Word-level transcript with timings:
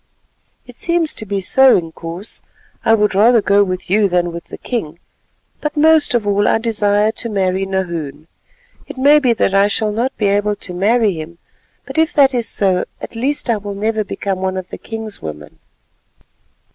"It 0.65 0.77
seems 0.77 1.13
to 1.13 1.27
be 1.27 1.39
so, 1.39 1.77
Inkoos, 1.79 2.41
and 2.83 2.91
I 2.91 2.95
would 2.95 3.13
rather 3.13 3.39
go 3.39 3.63
with 3.63 3.87
you 3.87 4.09
than 4.09 4.31
with 4.31 4.45
the 4.45 4.57
king, 4.57 4.97
but 5.59 5.77
most 5.77 6.15
of 6.15 6.25
all 6.25 6.47
I 6.47 6.57
desire 6.57 7.11
to 7.11 7.29
marry 7.29 7.67
Nahoon. 7.67 8.25
It 8.87 8.97
may 8.97 9.19
be 9.19 9.31
that 9.33 9.53
I 9.53 9.67
shall 9.67 9.91
not 9.91 10.17
be 10.17 10.25
able 10.25 10.55
to 10.55 10.73
marry 10.73 11.13
him, 11.13 11.37
but 11.85 11.99
if 11.99 12.13
that 12.13 12.33
is 12.33 12.49
so, 12.49 12.85
at 12.99 13.15
least 13.15 13.47
I 13.47 13.57
will 13.57 13.75
never 13.75 14.03
become 14.03 14.39
one 14.39 14.57
of 14.57 14.69
the 14.71 14.79
king's 14.79 15.21
women." 15.21 15.59